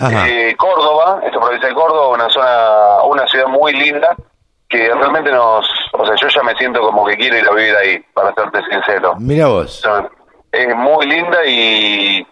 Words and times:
eh, 0.00 0.54
Córdoba, 0.58 1.22
esta 1.24 1.40
provincia 1.40 1.68
de 1.70 1.74
Córdoba, 1.74 2.08
una 2.08 2.28
zona, 2.28 3.02
una 3.04 3.26
ciudad 3.26 3.46
muy 3.46 3.72
linda 3.72 4.14
que 4.68 4.92
realmente 4.92 5.32
nos, 5.32 5.66
o 5.94 6.04
sea, 6.04 6.14
yo 6.20 6.28
ya 6.28 6.42
me 6.42 6.54
siento 6.56 6.82
como 6.82 7.06
que 7.06 7.16
quiero 7.16 7.38
ir 7.38 7.48
a 7.48 7.54
vivir 7.54 7.74
ahí, 7.74 8.04
para 8.12 8.34
serte 8.34 8.60
sincero. 8.70 9.14
Mira 9.18 9.46
vos. 9.46 9.82
Es 10.52 10.76
muy 10.76 11.06
linda 11.06 11.46
y, 11.46 12.26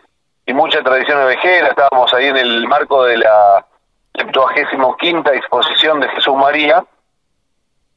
y 0.46 0.54
mucha 0.54 0.82
tradición 0.82 1.22
ovejera. 1.22 1.68
Estábamos 1.68 2.12
ahí 2.14 2.26
en 2.26 2.36
el 2.36 2.66
marco 2.68 3.04
de 3.04 3.18
la 3.18 3.66
75 4.16 4.96
quinta 4.96 5.34
exposición 5.34 6.00
de 6.00 6.08
Jesús 6.10 6.34
María 6.36 6.84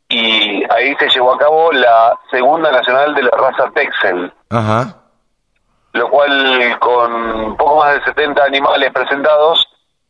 y 0.09 0.63
ahí 0.71 0.95
se 0.99 1.09
llevó 1.09 1.35
a 1.35 1.37
cabo 1.37 1.71
la 1.71 2.17
segunda 2.31 2.71
nacional 2.71 3.13
de 3.13 3.23
la 3.23 3.31
raza 3.31 3.69
Texel, 3.73 4.33
Ajá. 4.49 4.95
lo 5.93 6.09
cual 6.09 6.79
con 6.79 7.55
poco 7.55 7.77
más 7.77 7.95
de 7.95 8.03
70 8.05 8.43
animales 8.43 8.91
presentados 8.91 9.67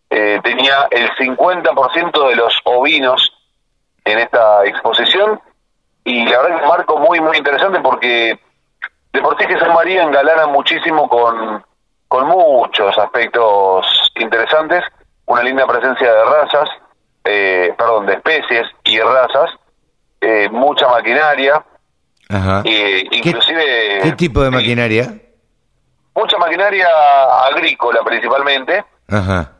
eh, 0.09 0.39
tenía 0.41 0.87
el 0.89 1.09
50% 1.11 2.29
de 2.29 2.35
los 2.35 2.57
ovinos 2.63 3.29
en 4.05 4.19
esta 4.19 4.65
exposición 4.65 5.39
y 6.05 6.25
la 6.25 6.41
verdad 6.41 6.57
que 6.57 6.63
un 6.63 6.69
marco 6.69 6.97
muy 6.97 7.19
muy 7.19 7.37
interesante 7.37 7.81
porque 7.81 8.39
de 9.11 9.21
por 9.21 9.37
sí 9.37 9.45
Jesús 9.45 9.67
María 9.73 10.03
engalana 10.03 10.47
muchísimo 10.47 11.09
con, 11.09 11.63
con 12.09 12.27
muchos 12.27 12.97
aspectos 12.97 13.85
interesantes, 14.15 14.83
una 15.27 15.43
linda 15.43 15.65
presencia 15.65 16.11
de 16.11 16.25
razas, 16.25 16.69
eh, 17.23 17.73
perdón, 17.77 18.07
de 18.07 18.13
especies 18.13 18.67
y 18.83 18.99
razas, 18.99 19.51
eh, 20.19 20.49
mucha 20.51 20.87
maquinaria, 20.89 21.63
Ajá. 22.29 22.63
eh, 22.65 23.03
inclusive 23.11 23.99
¿Qué 24.03 24.11
tipo 24.13 24.41
de 24.41 24.49
maquinaria? 24.49 25.13
mucha 26.15 26.37
maquinaria 26.37 26.87
agrícola 27.45 28.01
principalmente. 28.03 28.83
Ajá. 29.07 29.51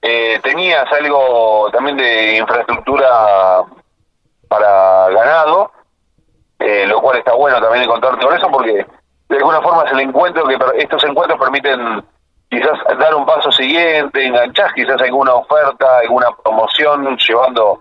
Eh, 0.00 0.40
tenías 0.42 0.90
algo 0.92 1.68
también 1.72 1.96
de 1.96 2.38
infraestructura 2.38 3.62
para 4.48 5.08
ganado, 5.10 5.72
eh, 6.58 6.86
lo 6.86 7.00
cual 7.02 7.18
está 7.18 7.34
bueno 7.34 7.60
también 7.60 7.84
encontrarte 7.84 8.24
con 8.24 8.34
eso 8.36 8.48
porque 8.50 8.86
de 9.30 9.36
alguna 9.36 9.62
forma 9.62 9.84
es 9.84 9.92
el 9.92 10.00
encuentro 10.00 10.44
que 10.46 10.58
estos 10.78 11.02
encuentros 11.04 11.38
permiten 11.40 12.04
quizás 12.50 12.72
dar 12.98 13.14
un 13.14 13.24
paso 13.24 13.50
siguiente, 13.52 14.26
enganchás 14.26 14.72
quizás 14.74 15.00
alguna 15.00 15.34
oferta, 15.34 15.98
alguna 16.00 16.26
promoción, 16.42 17.16
llevando 17.16 17.80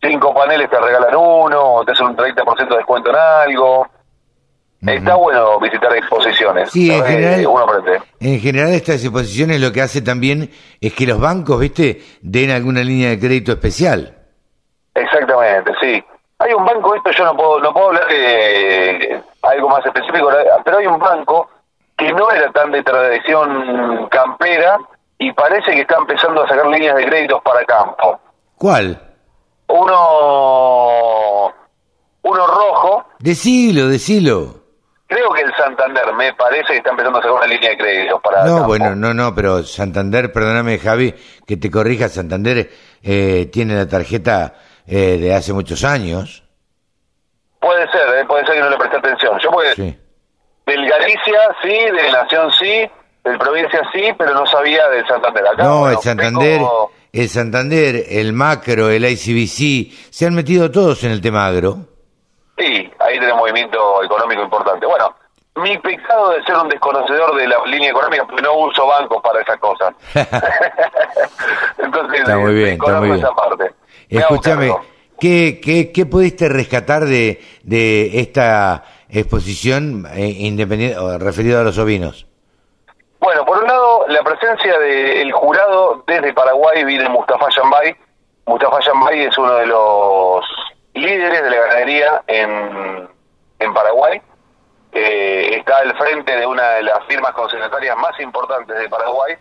cinco 0.00 0.32
paneles 0.32 0.70
te 0.70 0.78
regalan 0.78 1.16
uno, 1.16 1.60
o 1.74 1.84
te 1.84 1.92
hacen 1.92 2.06
un 2.06 2.16
30% 2.16 2.68
de 2.68 2.76
descuento 2.76 3.10
en 3.10 3.16
algo. 3.16 3.86
Está 4.86 5.14
bueno 5.14 5.58
visitar 5.60 5.96
exposiciones. 5.96 6.70
Sí, 6.70 6.92
en 6.92 7.02
general- 7.04 7.46
Uno. 7.46 7.66
En 8.20 8.38
general 8.38 8.68
estas 8.74 9.02
exposiciones 9.02 9.58
lo 9.60 9.72
que 9.72 9.80
hace 9.80 10.02
también 10.02 10.50
es 10.80 10.92
que 10.94 11.06
los 11.06 11.18
bancos, 11.18 11.58
viste, 11.58 12.02
den 12.20 12.50
alguna 12.50 12.82
línea 12.84 13.08
de 13.10 13.18
crédito 13.18 13.52
especial. 13.52 14.14
Exactamente, 14.94 15.72
sí. 15.80 16.04
Hay 16.38 16.52
un 16.52 16.64
banco, 16.66 16.94
esto 16.94 17.10
yo 17.12 17.24
no 17.24 17.34
puedo, 17.34 17.60
no 17.60 17.72
puedo 17.72 17.86
hablar 17.88 18.06
de 18.08 19.22
algo 19.50 19.68
más 19.68 19.84
específico, 19.86 20.28
pero 20.64 20.78
hay 20.78 20.86
un 20.86 20.98
banco 20.98 21.48
que 21.96 22.12
no 22.12 22.30
era 22.30 22.50
tan 22.52 22.70
de 22.72 22.82
tradición 22.82 24.08
campera 24.08 24.78
y 25.18 25.32
parece 25.32 25.72
que 25.72 25.82
está 25.82 25.96
empezando 25.96 26.42
a 26.42 26.48
sacar 26.48 26.66
líneas 26.66 26.96
de 26.96 27.06
créditos 27.06 27.40
para 27.42 27.64
campo. 27.64 28.18
¿Cuál? 28.56 29.00
Uno, 29.68 31.52
uno 32.22 32.46
rojo, 32.46 33.04
Decilo, 33.18 33.88
decilo. 33.88 34.54
creo 35.06 35.30
que 35.30 35.42
el 35.42 35.54
Santander, 35.54 36.12
me 36.14 36.32
parece 36.34 36.66
que 36.68 36.76
está 36.78 36.90
empezando 36.90 37.18
a 37.18 37.22
sacar 37.22 37.36
una 37.36 37.46
línea 37.46 37.70
de 37.70 37.76
créditos 37.78 38.20
para 38.22 38.44
No, 38.44 38.52
campo. 38.56 38.66
bueno, 38.68 38.94
no, 38.96 39.14
no, 39.14 39.34
pero 39.34 39.62
Santander, 39.62 40.32
perdóname 40.32 40.78
Javi, 40.78 41.14
que 41.46 41.56
te 41.56 41.70
corrija, 41.70 42.08
Santander 42.08 42.70
eh, 43.02 43.48
tiene 43.52 43.74
la 43.74 43.88
tarjeta 43.88 44.54
eh, 44.86 45.18
de 45.18 45.34
hace 45.34 45.52
muchos 45.52 45.84
años. 45.84 46.42
Puede 47.60 47.90
ser, 47.90 48.02
eh, 48.18 48.24
puede 48.26 48.44
ser 48.44 48.56
que 48.56 48.60
no 48.60 48.70
le 48.70 48.76
presté 48.76 48.96
atención. 48.98 49.23
Sí. 49.74 49.98
del 50.66 50.88
Galicia 50.88 51.40
sí, 51.62 51.68
de 51.68 52.12
Nación 52.12 52.52
sí, 52.52 52.90
del 53.24 53.38
Provincia 53.38 53.80
sí, 53.92 54.12
pero 54.18 54.34
no 54.34 54.46
sabía 54.46 54.88
del 54.88 55.06
Santander. 55.06 55.46
Acá, 55.46 55.62
No, 55.62 55.80
bueno, 55.80 55.96
el 55.96 56.02
Santander, 56.02 56.60
el 57.12 57.28
Santander, 57.28 58.04
el 58.08 58.32
Macro, 58.32 58.90
el 58.90 59.04
ICBC, 59.04 60.10
se 60.10 60.26
han 60.26 60.34
metido 60.34 60.70
todos 60.70 61.04
en 61.04 61.12
el 61.12 61.20
tema 61.20 61.46
agro. 61.46 61.76
Sí, 62.58 62.90
ahí 63.00 63.18
un 63.18 63.38
movimiento 63.38 64.02
económico 64.04 64.42
importante. 64.42 64.86
Bueno, 64.86 65.14
mi 65.56 65.76
pecado 65.78 66.30
de 66.30 66.42
ser 66.44 66.56
un 66.56 66.68
desconocedor 66.68 67.36
de 67.36 67.48
la 67.48 67.56
línea 67.66 67.90
económica, 67.90 68.24
porque 68.26 68.42
no 68.42 68.54
uso 68.58 68.86
bancos 68.86 69.22
para 69.22 69.40
esas 69.40 69.58
cosas. 69.58 69.94
Entonces, 71.78 72.20
Está 72.20 72.38
muy 72.38 72.54
bien, 72.54 72.68
está 72.74 73.00
muy 73.00 73.08
bien. 73.08 73.18
esa 73.20 73.32
parte. 73.34 73.70
Escúchame. 74.08 74.74
¿qué, 75.18 75.60
qué, 75.62 75.92
qué 75.92 76.06
pudiste 76.06 76.48
rescatar 76.48 77.04
de, 77.04 77.40
de 77.62 78.20
esta 78.20 78.84
exposición 79.08 80.06
eh, 80.14 80.34
independiente, 80.38 80.98
referido 81.18 81.60
a 81.60 81.64
los 81.64 81.78
ovinos? 81.78 82.26
Bueno, 83.20 83.44
por 83.44 83.58
un 83.58 83.66
lado, 83.66 84.06
la 84.08 84.22
presencia 84.22 84.78
del 84.78 85.32
jurado 85.32 86.04
desde 86.06 86.32
Paraguay 86.34 86.84
viene 86.84 87.08
Mustafa 87.08 87.46
Yambay. 87.56 87.96
Mustafa 88.46 88.80
Yambay 88.80 89.22
es 89.22 89.38
uno 89.38 89.54
de 89.54 89.66
los 89.66 90.44
líderes 90.92 91.42
de 91.42 91.50
la 91.50 91.56
ganadería 91.56 92.22
en, 92.26 93.08
en 93.58 93.74
Paraguay. 93.74 94.20
Eh, 94.92 95.56
está 95.56 95.78
al 95.78 95.96
frente 95.96 96.36
de 96.36 96.46
una 96.46 96.70
de 96.74 96.82
las 96.84 97.04
firmas 97.06 97.32
consignatarias 97.32 97.96
más 97.96 98.18
importantes 98.20 98.78
de 98.78 98.88
Paraguay 98.88 99.34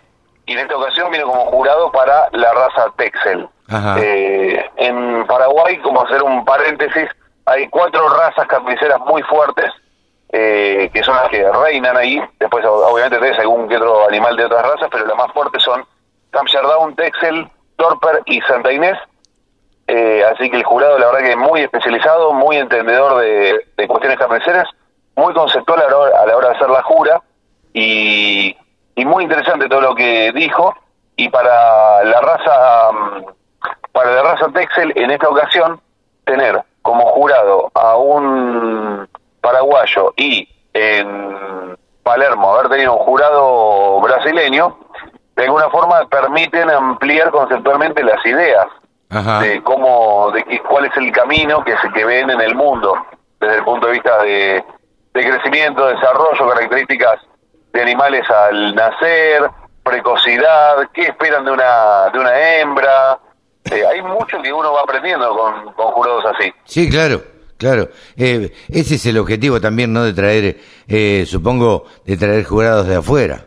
y 0.46 0.54
en 0.54 0.60
esta 0.60 0.76
ocasión 0.76 1.12
vino 1.12 1.28
como 1.28 1.46
jurado 1.46 1.92
para 1.92 2.28
la 2.32 2.52
raza 2.54 2.92
Texel. 2.98 3.48
Eh, 3.98 4.66
en 4.78 5.26
Paraguay, 5.26 5.78
como 5.80 6.02
hacer 6.02 6.22
un 6.22 6.44
paréntesis, 6.44 7.08
hay 7.46 7.68
cuatro 7.70 8.08
razas 8.10 8.48
carniceras 8.48 9.00
muy 9.02 9.22
fuertes 9.24 9.72
eh, 10.32 10.90
que 10.94 11.04
son 11.04 11.16
las 11.16 11.30
que 11.30 11.46
reinan 11.52 11.96
ahí. 11.98 12.22
Después, 12.40 12.66
ob- 12.66 12.92
obviamente, 12.92 13.20
tenés 13.20 13.38
algún 13.40 13.68
que 13.70 13.78
otro 13.78 14.08
animal 14.08 14.36
de 14.36 14.46
otras 14.46 14.64
razas, 14.64 14.90
pero 14.92 15.06
las 15.06 15.18
más 15.18 15.32
fuertes 15.32 15.62
son 15.62 15.86
Hampshire 16.34 16.64
Down, 16.64 16.96
Texel, 16.96 17.48
Torper 17.76 18.22
y 18.26 18.42
Santa 18.42 18.72
Inés. 18.72 18.98
Eh, 19.88 20.24
así 20.34 20.50
que 20.50 20.58
el 20.58 20.64
jurado, 20.64 20.98
la 20.98 21.08
verdad 21.08 21.20
que 21.20 21.32
es 21.32 21.38
muy 21.38 21.62
especializado, 21.62 22.34
muy 22.34 22.58
entendedor 22.58 23.20
de, 23.22 23.68
de 23.78 23.88
cuestiones 23.88 24.18
carniceras, 24.18 24.68
muy 25.16 25.34
conceptual 25.34 25.82
a 25.82 25.90
la, 25.90 25.98
hora, 25.98 26.20
a 26.22 26.26
la 26.26 26.38
hora 26.38 26.50
de 26.50 26.56
hacer 26.56 26.70
la 26.70 26.82
jura 26.84 27.22
y, 27.74 28.56
y 28.96 29.06
muy 29.06 29.26
interesante 29.26 29.68
todo 29.68 29.82
lo 29.82 29.94
que 29.96 30.32
dijo. 30.34 30.74
Y 31.16 31.30
para 31.30 32.04
la 32.06 32.22
raza, 32.22 32.92
mm, 32.92 33.26
para 33.92 34.12
la 34.16 34.24
raza 34.24 34.48
Texel, 34.54 34.94
en 34.96 35.12
esta 35.12 35.30
ocasión, 35.30 35.80
tener 36.26 36.60
como 36.84 37.08
jurado 37.08 37.72
a 37.74 37.98
un 37.98 39.10
paraguayo 39.42 40.14
y 40.16 40.48
en 40.74 41.76
Palermo 42.04 42.54
haber 42.54 42.70
tenido 42.70 42.94
un 42.94 43.00
jurado 43.00 44.02
brasileño, 44.02 44.78
de 45.36 45.44
alguna 45.46 45.70
forma 45.70 46.06
permiten 46.10 46.70
ampliar 46.70 47.32
conceptualmente 47.32 48.04
las 48.04 48.24
ideas 48.26 48.68
Ajá. 49.10 49.40
de 49.40 49.64
cómo, 49.64 50.30
de 50.32 50.44
que, 50.44 50.60
cuál 50.60 50.86
es 50.86 50.96
el 50.98 51.12
camino 51.12 51.64
que 51.64 51.76
se 51.78 51.92
que 51.92 52.06
ven 52.06 52.30
en 52.30 52.42
el 52.42 52.54
mundo 52.54 52.96
desde 53.40 53.56
el 53.56 53.64
punto 53.64 53.88
de 53.88 53.94
vista 53.94 54.22
de, 54.22 54.64
de 55.14 55.30
crecimiento, 55.30 55.88
desarrollo, 55.88 56.50
características 56.50 57.20
de 57.72 57.82
animales 57.82 58.30
al 58.30 58.76
nacer, 58.76 59.50
precocidad, 59.84 60.90
qué 60.94 61.04
esperan 61.04 61.46
de 61.46 61.52
una 61.52 62.10
de 62.10 62.20
una 62.20 62.40
hembra. 62.40 63.20
Eh, 63.74 63.86
hay 63.86 64.02
mucho 64.02 64.42
que 64.42 64.52
uno 64.52 64.74
va 64.74 64.82
aprendiendo 64.82 65.36
con, 65.36 65.74
con 65.74 65.88
jurados 65.94 66.26
así. 66.26 66.54
Sí, 66.66 66.90
claro, 66.90 67.22
claro. 67.58 67.90
Eh, 68.18 68.52
ese 68.70 68.96
es 68.96 69.06
el 69.06 69.18
objetivo 69.18 69.60
también, 69.60 69.92
¿no? 69.92 70.04
De 70.04 70.14
traer, 70.14 70.58
eh, 70.88 71.26
supongo, 71.28 71.86
de 72.06 72.18
traer 72.18 72.44
jurados 72.44 72.88
de 72.88 72.96
afuera. 72.96 73.46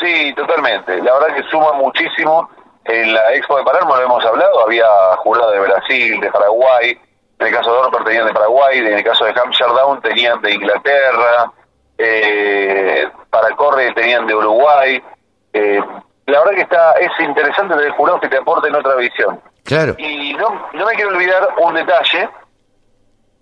Sí, 0.00 0.34
totalmente. 0.34 1.00
La 1.02 1.14
verdad 1.14 1.34
que 1.36 1.42
suma 1.50 1.72
muchísimo 1.74 2.48
en 2.84 3.14
la 3.14 3.34
Expo 3.34 3.56
de 3.56 3.64
Palermo 3.64 3.96
lo 3.96 4.02
hemos 4.02 4.24
hablado, 4.24 4.60
había 4.64 4.86
jurado 5.18 5.50
de 5.52 5.60
Brasil, 5.60 6.20
de 6.20 6.30
Paraguay, 6.30 6.98
en 7.38 7.46
el 7.46 7.52
caso 7.52 7.70
de 7.70 7.76
Dorper 7.78 8.04
tenían 8.04 8.26
de 8.26 8.34
Paraguay, 8.34 8.78
en 8.78 8.92
el 8.92 9.04
caso 9.04 9.24
de 9.24 9.30
Hampshire 9.30 9.70
Down 9.70 10.02
tenían 10.02 10.42
de 10.42 10.52
Inglaterra, 10.52 11.52
eh, 11.96 13.08
para 13.30 13.56
Corre 13.56 13.92
tenían 13.92 14.26
de 14.26 14.34
Uruguay. 14.34 15.02
Eh, 15.52 15.80
la 16.26 16.38
verdad 16.40 16.54
que 16.54 16.62
está 16.62 16.92
es 16.92 17.10
interesante 17.20 17.74
tener 17.74 17.90
jurados 17.92 18.20
que 18.20 18.28
te 18.28 18.38
aporten 18.38 18.74
otra 18.74 18.94
visión. 18.96 19.40
Claro. 19.64 19.94
Y 19.98 20.34
no, 20.34 20.68
no 20.72 20.86
me 20.86 20.94
quiero 20.94 21.10
olvidar 21.10 21.48
un 21.58 21.74
detalle 21.74 22.28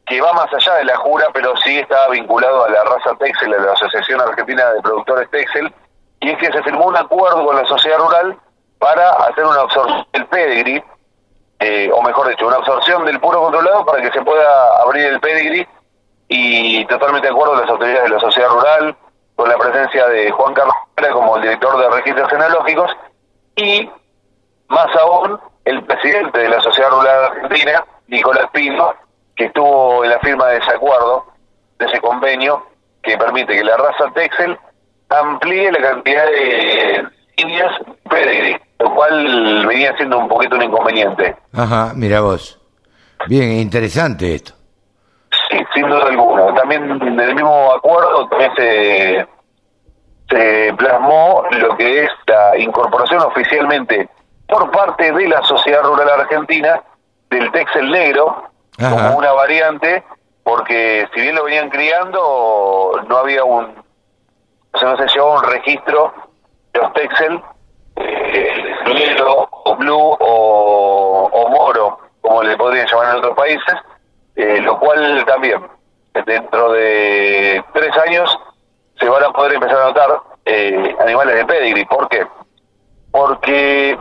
que 0.06 0.20
va 0.20 0.32
más 0.32 0.52
allá 0.52 0.75
de 0.75 0.84
la 0.84 0.96
jura, 0.96 1.26
pero 1.32 1.56
sí 1.58 1.79
está 1.79 2.08
vinculado 2.08 2.64
a 2.64 2.70
la 2.70 2.84
raza 2.84 3.14
Texel, 3.19 3.55
a 3.55 3.58
la 3.58 3.73
Asociación 3.73 4.20
Argentina 4.20 4.70
de 4.73 4.82
Productores 4.82 5.31
Texel, 5.31 5.73
y 6.20 6.31
es 6.31 6.38
que 6.38 6.52
se 6.52 6.62
firmó 6.62 6.87
un 6.87 6.96
acuerdo 6.96 7.44
con 7.44 7.56
la 7.56 7.64
sociedad 7.67 7.99
rural 7.99 8.37
para 8.79 9.11
hacer 9.11 9.44
una 9.44 9.61
absorción 9.61 10.06
del 10.12 10.26
pedigree, 10.26 10.84
eh, 11.61 11.90
o 11.93 12.02
mejor 12.02 12.29
dicho, 12.29 12.46
una 12.46 12.56
absorción 12.56 13.05
del 13.05 13.20
puro 13.20 13.40
controlado 13.43 13.84
para 13.84 14.02
que 14.02 14.11
se 14.11 14.23
pueda 14.23 14.82
abrir 14.82 15.06
el 15.06 15.20
pedigree 15.20 15.69
y 16.29 16.84
totalmente 16.87 17.29
de 17.29 17.32
acuerdo 17.32 17.52
con 17.52 17.61
las 17.62 17.70
autoridades 17.70 18.05
de 18.05 18.08
la 18.11 18.20
sociedad 18.20 18.49
rural, 18.49 18.96
con 19.37 19.49
la 19.49 19.56
presencia 19.56 20.08
de 20.08 20.31
Juan 20.32 20.55
Carlos 20.55 20.75
como 21.12 21.37
el 21.37 21.43
director 21.43 21.79
de 21.79 21.91
registros 21.91 22.31
genealógicos 22.31 22.91
y 23.56 23.91
más 24.69 24.97
aún 24.97 25.39
el 25.65 25.85
presidente 25.85 26.39
de 26.39 26.49
la 26.49 26.61
sociedad 26.61 26.91
rural 26.91 27.25
argentina, 27.25 27.85
Nicolás 28.09 28.47
Pino, 28.53 28.94
que 29.37 29.47
estuvo 29.47 30.05
en 30.05 30.11
la 30.11 30.19
firma 30.21 30.47
de 30.49 30.59
ese 30.59 30.71
acuerdo, 30.71 31.27
de 31.79 31.87
ese 31.87 32.00
convenio, 32.00 32.67
que 33.03 33.17
permite 33.17 33.55
que 33.55 33.65
la 33.65 33.77
raza 33.77 34.12
Texel 34.15 34.59
amplíe 35.09 35.71
la 35.73 35.81
cantidad 35.81 36.25
de 36.27 37.06
líneas 37.37 37.73
pedigree, 38.09 38.61
lo 38.79 38.94
cual 38.94 39.67
venía 39.67 39.97
siendo 39.97 40.19
un 40.19 40.29
poquito 40.29 40.56
un 40.56 40.62
inconveniente. 40.62 41.37
Ajá, 41.55 41.93
mira 41.94 42.21
vos. 42.21 42.59
Bien, 43.29 43.53
interesante 43.53 44.35
esto. 44.35 44.55
Sí, 45.50 45.59
sin 45.75 45.89
duda 45.89 46.06
alguna. 46.06 46.55
También 46.55 46.91
en 46.91 47.21
el 47.21 47.35
mismo 47.35 47.73
acuerdo 47.73 48.29
también 48.29 48.50
se, 48.56 49.27
se 50.32 50.75
plasmó 50.75 51.44
lo 51.50 51.76
que 51.76 52.05
es 52.05 52.11
la 52.26 52.58
incorporación 52.58 53.20
oficialmente 53.23 54.08
por 54.49 54.70
parte 54.70 55.12
de 55.12 55.29
la 55.29 55.43
Sociedad 55.43 55.82
Rural 55.82 56.08
Argentina 56.08 56.82
del 57.31 57.50
Texel 57.52 57.90
Negro 57.90 58.50
Ajá. 58.79 58.90
como 58.90 59.19
una 59.19 59.32
variante, 59.32 60.02
porque 60.43 61.06
si 61.14 61.20
bien 61.20 61.34
lo 61.34 61.44
venían 61.44 61.70
criando, 61.70 63.00
no 63.06 63.17
había 63.17 63.44
un, 63.44 63.75
o 64.73 64.79
sea, 64.79 64.90
no 64.90 64.96
se 64.96 65.06
llevaba 65.08 65.38
un 65.38 65.44
registro 65.44 66.12
de 66.73 66.81
los 66.81 66.93
Texel, 66.94 67.43
eh, 67.96 68.75
negro 68.87 69.49
o 69.50 69.76
blue 69.76 70.17
o, 70.19 71.31
o 71.31 71.49
moro, 71.50 71.99
como 72.23 72.43
le 72.43 72.56
podrían 72.56 72.87
llamar 72.87 73.11
en 73.11 73.17
otros 73.17 73.37
países, 73.37 73.75
eh, 74.37 74.61
lo 74.62 74.79
cual 74.79 75.25
también 75.26 75.62
dentro 76.26 76.73
de 76.73 77.62
tres 77.75 77.96
años 77.99 78.38
se 79.02 79.08
van 79.08 79.25
a 79.25 79.32
poder 79.32 79.54
empezar 79.54 79.81
a 79.81 79.87
notar 79.87 80.22
eh, 80.44 80.96
animales 81.00 81.34
de 81.34 81.44
pedigree. 81.44 81.87
¿Por 81.87 82.08
qué? 82.08 82.25
Porque 83.10 83.99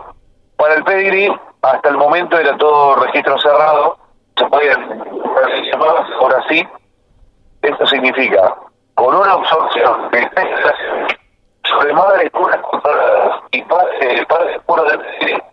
para 0.58 0.76
el 0.76 0.84
pedigree 0.84 1.40
hasta 1.64 1.90
el 1.90 1.98
momento 1.98 2.38
era 2.38 2.56
todo 2.58 2.96
registro 2.98 3.40
cerrado, 3.40 3.98
se 4.38 4.46
podían 4.46 5.04
ahora 6.20 6.44
sí, 6.50 6.68
esto 7.64 7.86
significa 7.88 8.56
con 8.94 9.16
una 9.16 9.32
absorción 9.32 10.12
de 10.12 10.30
sobre 11.64 11.94
madres 11.94 12.30
puras 12.32 12.60
y 13.52 13.62
padres 13.64 14.62
puros 14.66 14.92
de 14.92 14.98
pedigree, 15.00 15.44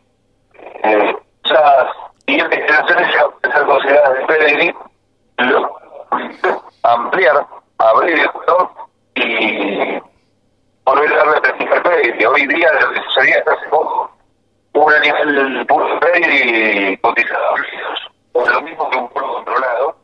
eh, 0.83 1.17
esas 1.45 1.87
siguientes 2.27 2.59
generaciones 2.59 3.15
ya 3.15 3.29
pueden 3.29 3.53
ser 3.53 3.67
consideradas 3.67 4.15
de 4.15 4.27
pedigree, 4.27 4.75
ampliar, 6.83 7.47
abrir 7.79 8.19
el 8.19 8.27
juego 8.29 8.88
y 9.19 10.03
volver 10.85 11.13
a 11.13 11.17
darle 11.17 11.35
al 11.73 11.83
pedigree. 11.83 12.27
Hoy 12.27 12.47
día, 12.47 12.69
lo 12.81 12.93
que 12.93 13.01
sucedía 13.09 13.39
hasta 13.39 13.53
hace 13.53 13.69
poco, 13.69 14.11
un 14.73 14.93
animal 14.93 15.67
puro 15.67 16.01
pedigree 16.01 16.99
cotizado 17.01 17.55
por 18.33 18.53
lo 18.53 18.63
mismo 18.63 18.89
que 18.91 18.97
un 18.99 19.09
puro 19.09 19.35
controlado, 19.35 19.97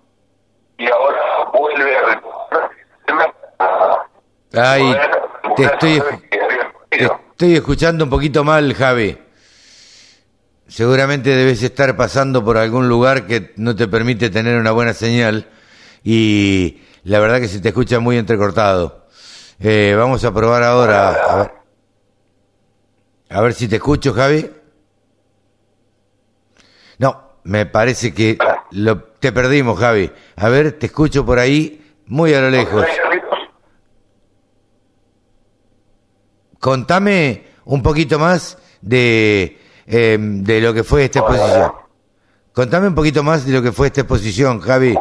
y 0.78 0.90
ahora 0.90 1.20
vuelve 1.52 1.96
a 1.96 2.02
recuperar 2.14 2.70
Ay, 4.56 4.94
te 5.56 5.64
estoy, 5.64 6.02
te 6.90 7.04
estoy 7.04 7.54
escuchando 7.54 8.04
un 8.04 8.10
poquito 8.10 8.44
mal, 8.44 8.72
Javi. 8.74 9.18
Seguramente 10.66 11.30
debes 11.30 11.62
estar 11.62 11.96
pasando 11.96 12.44
por 12.44 12.56
algún 12.56 12.88
lugar 12.88 13.26
que 13.26 13.52
no 13.56 13.76
te 13.76 13.86
permite 13.88 14.30
tener 14.30 14.58
una 14.58 14.70
buena 14.70 14.94
señal 14.94 15.46
y 16.02 16.82
la 17.04 17.20
verdad 17.20 17.40
que 17.40 17.48
se 17.48 17.60
te 17.60 17.68
escucha 17.68 18.00
muy 18.00 18.16
entrecortado. 18.16 19.03
Eh, 19.60 19.94
vamos 19.96 20.24
a 20.24 20.32
probar 20.32 20.62
ahora. 20.62 21.08
A 21.10 21.36
ver, 21.36 21.52
a 23.30 23.40
ver 23.40 23.54
si 23.54 23.68
te 23.68 23.76
escucho, 23.76 24.12
Javi. 24.12 24.50
No, 26.98 27.22
me 27.44 27.66
parece 27.66 28.14
que 28.14 28.38
lo, 28.72 29.02
te 29.02 29.32
perdimos, 29.32 29.78
Javi. 29.78 30.10
A 30.36 30.48
ver, 30.48 30.78
te 30.78 30.86
escucho 30.86 31.24
por 31.24 31.38
ahí, 31.38 31.94
muy 32.06 32.34
a 32.34 32.40
lo 32.40 32.50
lejos. 32.50 32.86
Contame 36.60 37.44
un 37.66 37.82
poquito 37.82 38.18
más 38.18 38.58
de, 38.80 39.58
eh, 39.86 40.16
de 40.18 40.60
lo 40.60 40.72
que 40.72 40.82
fue 40.82 41.04
esta 41.04 41.20
exposición. 41.20 41.72
Contame 42.52 42.88
un 42.88 42.94
poquito 42.94 43.22
más 43.22 43.44
de 43.44 43.52
lo 43.52 43.62
que 43.62 43.72
fue 43.72 43.88
esta 43.88 44.02
exposición, 44.02 44.60
Javi. 44.60 44.94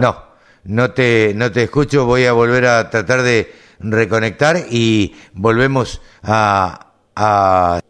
No, 0.00 0.27
no 0.68 0.92
te, 0.92 1.32
no 1.34 1.50
te 1.50 1.64
escucho. 1.64 2.04
Voy 2.04 2.26
a 2.26 2.32
volver 2.32 2.66
a 2.66 2.90
tratar 2.90 3.22
de 3.22 3.52
reconectar 3.80 4.66
y 4.70 5.16
volvemos 5.32 6.00
a, 6.22 6.92
a 7.16 7.80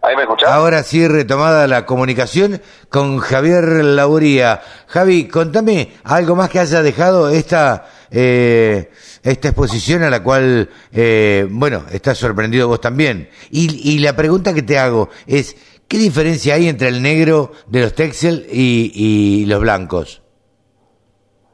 ¿Ahí 0.00 0.16
me 0.16 0.22
escuchás? 0.22 0.50
Ahora 0.50 0.82
sí, 0.82 1.08
retomada 1.08 1.66
la 1.66 1.86
comunicación 1.86 2.60
con 2.90 3.18
Javier 3.18 3.64
Lauría. 3.84 4.60
Javi, 4.86 5.28
contame 5.28 5.94
algo 6.04 6.36
más 6.36 6.50
que 6.50 6.60
haya 6.60 6.82
dejado 6.82 7.30
esta, 7.30 7.88
eh, 8.10 8.90
esta 9.22 9.48
exposición 9.48 10.02
a 10.02 10.10
la 10.10 10.22
cual, 10.22 10.68
eh, 10.92 11.46
bueno, 11.50 11.84
estás 11.90 12.18
sorprendido 12.18 12.68
vos 12.68 12.82
también. 12.82 13.30
Y, 13.50 13.92
y 13.94 13.98
la 14.00 14.14
pregunta 14.14 14.52
que 14.52 14.62
te 14.62 14.78
hago 14.78 15.08
es, 15.26 15.56
¿qué 15.88 15.96
diferencia 15.96 16.54
hay 16.54 16.68
entre 16.68 16.88
el 16.88 17.00
negro 17.00 17.52
de 17.66 17.80
los 17.80 17.94
Texel 17.94 18.46
y, 18.52 18.92
y 18.94 19.46
los 19.46 19.60
blancos? 19.62 20.23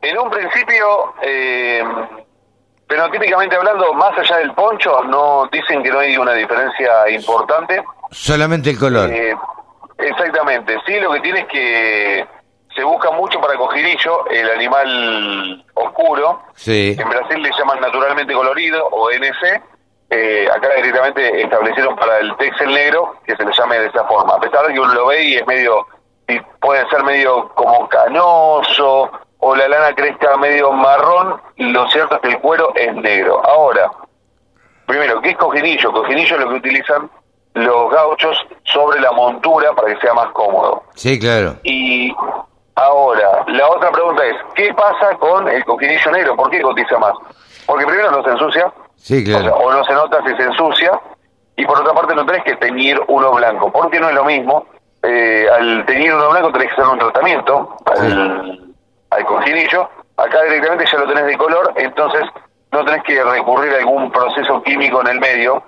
En 0.02 0.19
un 0.19 0.30
principio, 0.30 1.14
eh, 1.23 1.85
fenotípicamente 2.88 3.54
hablando, 3.57 3.92
más 3.95 4.16
allá 4.19 4.38
del 4.38 4.52
poncho, 4.54 5.04
no 5.04 5.47
dicen 5.52 5.83
que 5.83 5.90
no 5.90 5.99
hay 5.99 6.16
una 6.16 6.33
diferencia 6.33 7.09
importante. 7.11 7.83
Solamente 8.11 8.71
el 8.71 8.78
color. 8.78 9.11
Eh, 9.11 9.37
exactamente, 9.99 10.78
sí, 10.87 10.99
lo 11.00 11.12
que 11.12 11.21
tiene 11.21 11.40
es 11.40 11.47
que 11.47 12.26
se 12.75 12.83
busca 12.83 13.11
mucho 13.11 13.40
para 13.40 13.57
cojirillo 13.57 14.26
el 14.30 14.50
animal 14.50 15.64
oscuro. 15.75 16.42
Sí. 16.54 16.97
En 16.99 17.09
Brasil 17.09 17.42
le 17.42 17.50
llaman 17.59 17.80
naturalmente 17.80 18.33
colorido 18.33 18.87
o 18.87 19.11
NC. 19.11 19.62
Eh, 20.12 20.49
acá 20.50 20.69
directamente 20.76 21.42
establecieron 21.42 21.95
para 21.95 22.19
el 22.19 22.35
texel 22.37 22.73
negro 22.73 23.16
que 23.25 23.37
se 23.37 23.45
le 23.45 23.52
llame 23.52 23.78
de 23.78 23.87
esa 23.87 24.04
forma. 24.04 24.35
A 24.35 24.40
pesar 24.40 24.66
de 24.66 24.73
que 24.73 24.80
uno 24.80 24.95
lo 24.95 25.07
ve 25.07 25.23
y 25.23 25.37
es 25.37 25.47
medio, 25.47 25.87
y 26.26 26.40
puede 26.61 26.88
ser 26.88 27.04
medio 27.04 27.49
como 27.50 27.88
canoso 27.88 29.11
o 29.40 29.56
la 29.56 29.68
lana 29.68 29.94
cresta 29.94 30.37
medio 30.37 30.70
marrón, 30.73 31.40
lo 31.56 31.88
cierto 31.88 32.16
es 32.16 32.20
que 32.20 32.28
el 32.28 32.38
cuero 32.40 32.73
es 32.75 32.94
negro. 32.94 33.42
Ahora, 33.47 33.90
primero, 34.87 35.20
¿qué 35.20 35.30
es 35.30 35.37
cojinillo? 35.37 35.92
Cojinillo 35.92 36.37
es 36.37 36.42
lo 36.42 36.49
que 36.50 36.56
utilizan 36.56 37.11
los 37.54 37.90
gauchos 37.90 38.37
sobre 38.64 39.00
la 39.00 39.12
montura 39.12 39.73
para 39.73 39.94
que 39.94 40.00
sea 40.00 40.14
más 40.14 40.30
cómodo. 40.32 40.85
Sí, 40.94 41.18
claro. 41.18 41.56
Y 41.64 42.14
ahora, 42.75 43.44
la 43.49 43.68
otra 43.70 43.90
pregunta 43.90 44.25
es, 44.25 44.37
¿qué 44.54 44.73
pasa 44.75 45.16
con 45.18 45.49
el 45.49 45.64
coquinillo 45.64 46.11
negro? 46.12 46.37
¿Por 46.37 46.50
qué 46.50 46.61
cotiza 46.61 46.99
más? 46.99 47.14
Porque 47.66 47.87
primero 47.87 48.11
no 48.11 48.23
se 48.23 48.30
ensucia, 48.30 48.73
Sí, 48.97 49.23
o, 49.23 49.26
sea, 49.26 49.40
claro. 49.40 49.56
o 49.56 49.73
no 49.73 49.82
se 49.85 49.94
nota 49.94 50.23
si 50.23 50.37
se 50.37 50.42
ensucia, 50.42 51.00
y 51.56 51.64
por 51.64 51.80
otra 51.80 51.94
parte 51.94 52.14
no 52.14 52.26
tenés 52.26 52.44
que 52.44 52.56
teñir 52.56 53.00
uno 53.09 53.32
blanco, 53.32 53.73
porque 53.73 53.99
no 53.99 54.09
es 54.11 54.14
lo 54.14 54.25
mismo. 54.25 54.66
Eh, 55.02 55.49
al 55.50 55.87
teñir 55.87 56.12
uno 56.14 56.28
blanco 56.30 56.52
tenés 56.52 56.68
que 56.68 56.75
hacer 56.75 56.92
un 56.92 56.99
tratamiento 56.99 57.76
al, 57.87 58.69
al 59.11 59.25
cojinillo, 59.25 59.88
acá 60.17 60.43
directamente 60.43 60.87
ya 60.90 60.99
lo 60.99 61.09
tenés 61.09 61.26
de 61.26 61.37
color, 61.37 61.73
entonces 61.76 62.23
no 62.73 62.85
tenés 62.85 63.02
que 63.02 63.23
recurrir 63.23 63.75
a 63.75 63.79
algún 63.79 64.11
proceso 64.11 64.62
químico 64.62 65.00
en 65.00 65.09
el 65.09 65.21
medio, 65.21 65.62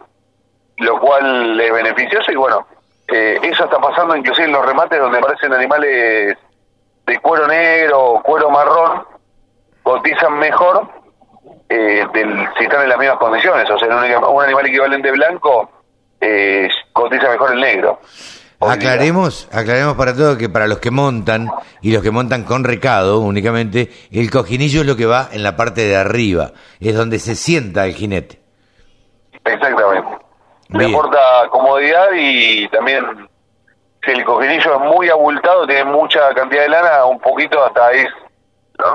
lo 0.79 1.01
cual 1.01 1.61
es 1.61 1.73
beneficioso 1.73 2.31
y 2.31 2.37
bueno, 2.37 2.67
eh, 3.09 3.39
eso 3.43 3.65
está 3.65 3.79
pasando 3.79 4.17
inclusive 4.17 4.47
en 4.47 4.53
los 4.53 4.65
remates 4.65 4.99
donde 4.99 5.19
aparecen 5.19 5.53
animales 5.53 6.39
de 7.07 7.19
cuero 7.19 7.47
negro 7.47 8.01
o 8.01 8.23
cuero 8.23 8.51
marrón, 8.51 9.05
cotizan 9.83 10.39
mejor 10.39 10.89
eh, 11.69 12.07
del, 12.13 12.49
si 12.57 12.65
están 12.65 12.83
en 12.83 12.89
las 12.89 12.99
mismas 12.99 13.19
condiciones. 13.19 13.69
O 13.69 13.79
sea, 13.79 13.89
un, 13.89 14.25
un 14.25 14.43
animal 14.43 14.67
equivalente 14.67 15.11
blanco 15.11 15.71
eh, 16.21 16.69
cotiza 16.93 17.31
mejor 17.31 17.53
el 17.53 17.61
negro. 17.61 18.01
Aclaremos, 18.69 19.49
aclaremos 19.53 19.97
para 19.97 20.15
todos 20.15 20.37
que 20.37 20.49
para 20.49 20.67
los 20.67 20.79
que 20.79 20.91
montan 20.91 21.51
y 21.81 21.93
los 21.93 22.03
que 22.03 22.11
montan 22.11 22.45
con 22.45 22.65
recado 22.65 23.21
únicamente, 23.21 23.91
el 24.11 24.31
cojinillo 24.31 24.83
es 24.83 24.87
lo 24.87 24.97
que 24.97 25.07
va 25.07 25.29
en 25.33 25.43
la 25.43 25.57
parte 25.57 25.83
de 25.83 25.97
arriba, 25.97 26.53
es 26.81 26.95
donde 26.95 27.19
se 27.19 27.35
sienta 27.35 27.87
el 27.87 27.95
jinete. 27.95 28.41
Exactamente. 29.45 30.19
Le 30.69 30.87
aporta 30.87 31.19
comodidad 31.51 32.09
y 32.15 32.69
también 32.69 33.29
si 34.05 34.11
el 34.11 34.25
cojinillo 34.25 34.75
es 34.75 34.95
muy 34.95 35.09
abultado, 35.09 35.67
tiene 35.67 35.85
mucha 35.85 36.33
cantidad 36.35 36.63
de 36.63 36.69
lana, 36.69 37.05
un 37.05 37.21
poquito 37.21 37.65
hasta 37.65 37.93
es 37.93 38.09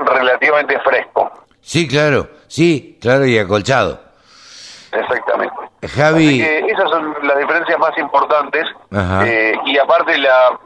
relativamente 0.06 0.78
fresco. 0.80 1.30
Sí, 1.60 1.86
claro, 1.86 2.28
sí, 2.46 2.98
claro 3.00 3.26
y 3.26 3.38
acolchado. 3.38 4.00
Exactamente. 4.92 5.67
Javi. 5.86 6.42
esas 6.42 6.90
son 6.90 7.14
las 7.22 7.38
diferencias 7.38 7.78
más 7.78 7.96
importantes. 7.98 8.64
Eh, 9.24 9.54
y 9.66 9.78
aparte, 9.78 10.18
la 10.18 10.58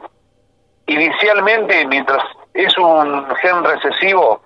inicialmente, 0.87 1.85
mientras 1.85 2.23
es 2.53 2.77
un 2.77 3.27
gen 3.35 3.63
recesivo, 3.63 4.41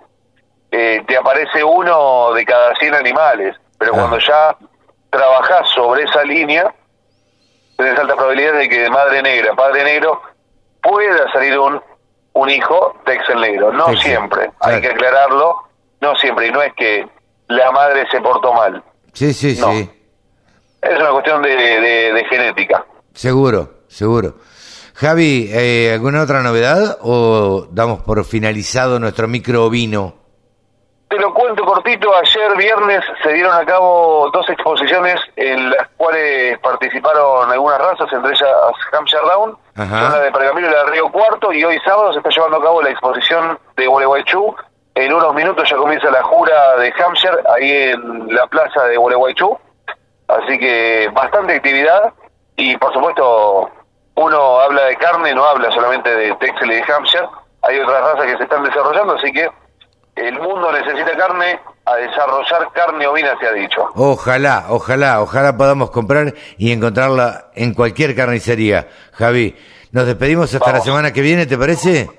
eh, 0.71 1.03
te 1.07 1.17
aparece 1.17 1.63
uno 1.63 2.33
de 2.33 2.45
cada 2.45 2.75
100 2.75 2.95
animales. 2.95 3.55
Pero 3.77 3.93
ah. 3.93 3.97
cuando 3.97 4.19
ya 4.19 4.55
trabajas 5.09 5.69
sobre 5.74 6.03
esa 6.03 6.24
línea, 6.24 6.74
tienes 7.77 7.97
alta 7.97 8.15
probabilidad 8.15 8.53
de 8.53 8.69
que 8.69 8.81
de 8.81 8.89
madre 8.89 9.21
negra, 9.21 9.55
padre 9.55 9.83
negro, 9.83 10.21
pueda 10.81 11.31
salir 11.31 11.57
un, 11.57 11.81
un 12.33 12.50
hijo 12.50 12.95
de 13.05 13.13
Excel 13.13 13.39
negro. 13.39 13.71
No 13.71 13.95
siempre, 13.97 14.51
hay 14.59 14.81
que 14.81 14.89
aclararlo, 14.89 15.63
no 16.01 16.15
siempre. 16.15 16.47
Y 16.47 16.51
no 16.51 16.62
es 16.62 16.74
que 16.74 17.07
la 17.47 17.71
madre 17.71 18.05
se 18.12 18.19
portó 18.21 18.53
mal. 18.53 18.83
Sí, 19.13 19.33
sí, 19.33 19.55
sí. 19.55 19.89
Es 20.81 21.00
una 21.00 21.12
cuestión 21.12 21.41
de, 21.41 22.25
genética. 22.29 22.86
Seguro, 23.13 23.69
seguro. 23.88 24.36
Javi, 24.93 25.50
eh, 25.51 25.91
¿alguna 25.93 26.24
otra 26.24 26.41
novedad 26.41 26.98
o 27.01 27.67
damos 27.72 28.01
por 28.01 28.24
finalizado 28.25 29.00
nuestro 29.00 29.27
micro 29.27 29.69
vino? 29.69 30.15
Te 31.10 31.17
lo 31.19 31.34
cuento 31.34 31.63
cortito, 31.63 32.12
ayer 32.17 32.57
viernes 32.57 33.01
se 33.24 33.31
dieron 33.31 33.55
a 33.55 33.65
cabo 33.65 34.29
dos 34.34 34.50
exposiciones 34.50 35.15
en 35.38 35.69
las 35.69 35.88
cuales 35.96 36.60
participaron 36.60 37.50
algunas 37.50 37.79
razas, 37.79 38.12
entre 38.12 38.31
ellas 38.34 38.50
Hampshire 38.91 39.24
Down, 39.24 39.57
la 39.75 40.19
de 40.19 40.31
Pergamino 40.31 40.67
y 40.67 40.72
la 40.72 40.84
de 40.84 40.91
Río 40.91 41.10
Cuarto, 41.10 41.53
y 41.53 41.63
hoy 41.63 41.79
sábado 41.86 42.12
se 42.12 42.17
está 42.17 42.29
llevando 42.29 42.57
a 42.57 42.63
cabo 42.63 42.81
la 42.81 42.89
exposición 42.89 43.57
de 43.77 43.88
Gualeguaychú. 43.88 44.53
En 44.96 45.13
unos 45.13 45.34
minutos 45.34 45.69
ya 45.69 45.77
comienza 45.77 46.12
la 46.12 46.24
jura 46.24 46.75
de 46.77 46.93
Hampshire 47.00 47.38
ahí 47.55 47.72
en 47.72 48.36
la 48.36 48.46
plaza 48.48 48.84
de 48.84 48.98
Gualeguaychú. 48.98 49.57
Así 50.27 50.57
que 50.60 51.10
bastante 51.13 51.55
actividad 51.55 52.13
y 52.55 52.75
por 52.77 52.93
supuesto 52.93 53.69
uno 54.15 54.60
habla 54.60 54.86
de 54.86 54.96
carne, 54.96 55.34
no 55.34 55.46
habla 55.46 55.72
solamente 55.72 56.10
de 56.10 56.36
Texel 56.36 56.72
y 56.72 56.75
de 56.75 56.84
Hampshire. 56.91 57.27
Hay 57.62 57.79
otras 57.79 58.01
razas 58.01 58.25
que 58.25 58.38
se 58.38 58.43
están 58.43 58.63
desarrollando, 58.63 59.15
así 59.15 59.31
que 59.31 59.48
el 60.15 60.39
mundo 60.39 60.72
necesita 60.72 61.15
carne, 61.15 61.60
a 61.86 61.96
desarrollar 61.96 62.72
carne 62.74 63.07
ovina 63.07 63.36
se 63.39 63.48
ha 63.48 63.51
dicho. 63.53 63.88
Ojalá, 63.96 64.65
ojalá, 64.69 65.22
ojalá 65.22 65.55
podamos 65.55 65.91
comprar 65.91 66.34
y 66.57 66.72
encontrarla 66.72 67.51
en 67.55 67.74
cualquier 67.74 68.15
carnicería. 68.15 68.88
Javi, 69.13 69.55
nos 69.91 70.05
despedimos 70.05 70.53
hasta 70.53 70.74
la 70.74 70.81
semana 70.81 71.13
que 71.13 71.22
viene, 71.22 71.46
¿te 71.46 71.57
parece? 71.57 72.10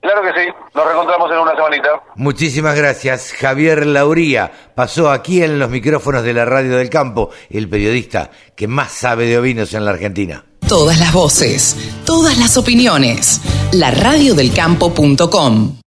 Claro 0.00 0.22
que 0.22 0.40
sí, 0.40 0.48
nos 0.74 0.84
reencontramos 0.84 1.30
en 1.30 1.38
una 1.38 1.54
semanita. 1.54 1.88
Muchísimas 2.16 2.74
gracias. 2.74 3.32
Javier 3.32 3.86
Lauría 3.86 4.50
pasó 4.74 5.10
aquí 5.10 5.42
en 5.42 5.58
los 5.58 5.68
micrófonos 5.68 6.24
de 6.24 6.32
la 6.32 6.46
Radio 6.46 6.76
del 6.76 6.88
Campo, 6.88 7.30
el 7.50 7.68
periodista 7.68 8.30
que 8.56 8.66
más 8.66 8.92
sabe 8.92 9.26
de 9.26 9.38
ovinos 9.38 9.74
en 9.74 9.84
la 9.84 9.90
Argentina. 9.90 10.44
Todas 10.66 10.98
las 11.00 11.12
voces, 11.12 11.76
todas 12.06 12.38
las 12.38 12.56
opiniones. 12.56 13.40
La 13.72 13.90
radiodelcampo.com 13.90 15.80